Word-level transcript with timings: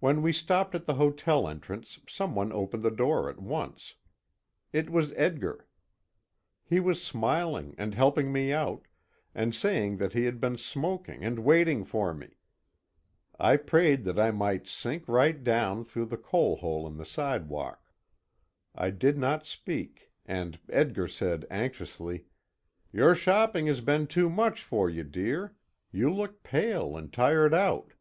When 0.00 0.22
we 0.22 0.32
stopped 0.32 0.74
at 0.74 0.86
the 0.86 0.94
hotel 0.94 1.46
entrance 1.46 2.00
some 2.08 2.34
one 2.34 2.50
opened 2.50 2.82
the 2.82 2.90
door 2.90 3.28
at 3.28 3.38
once. 3.38 3.94
It 4.72 4.88
was 4.88 5.12
Edgar. 5.16 5.66
He 6.64 6.80
was 6.80 7.02
smiling 7.04 7.74
and 7.76 7.94
helping 7.94 8.32
me 8.32 8.52
out, 8.52 8.86
and 9.34 9.54
saying 9.54 9.98
that 9.98 10.14
he 10.14 10.24
had 10.24 10.40
been 10.40 10.56
smoking 10.56 11.22
and 11.22 11.40
waiting 11.40 11.84
for 11.84 12.14
me. 12.14 12.38
I 13.38 13.58
prayed 13.58 14.04
that 14.04 14.18
I 14.18 14.30
might 14.30 14.66
sink 14.66 15.06
right 15.06 15.44
down 15.44 15.84
through 15.84 16.06
the 16.06 16.16
coal 16.16 16.56
hole 16.56 16.86
in 16.86 16.96
the 16.96 17.04
sidewalk. 17.04 17.92
I 18.74 18.88
did 18.88 19.18
not 19.18 19.44
speak, 19.44 20.10
and 20.24 20.58
Edgar 20.70 21.06
said, 21.06 21.46
anxiously: 21.50 22.24
"Your 22.94 23.14
shopping 23.14 23.66
has 23.66 23.82
been 23.82 24.06
too 24.06 24.30
much 24.30 24.62
for 24.64 24.88
you, 24.88 25.04
dear. 25.04 25.54
You 25.92 26.10
look 26.10 26.42
pale 26.44 26.96
and 26.96 27.12
tired 27.12 27.52
out!" 27.52 27.92